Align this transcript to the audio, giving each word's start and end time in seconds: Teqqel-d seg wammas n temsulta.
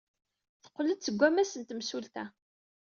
Teqqel-d 0.63 1.01
seg 1.03 1.15
wammas 1.19 1.53
n 1.55 1.63
temsulta. 1.63 2.25